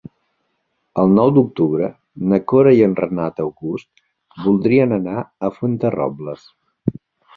El 1.01 1.11
nou 1.17 1.33
d'octubre 1.35 1.89
na 2.31 2.39
Cora 2.53 2.73
i 2.79 2.81
en 2.87 2.95
Renat 3.01 3.43
August 3.45 4.03
voldrien 4.47 4.97
anar 4.99 5.19
a 5.23 5.53
Fuenterrobles. 5.59 6.49